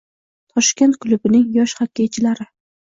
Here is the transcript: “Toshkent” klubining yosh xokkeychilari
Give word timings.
“Toshkent” 0.55 0.97
klubining 1.05 1.45
yosh 1.61 1.79
xokkeychilari 1.83 2.53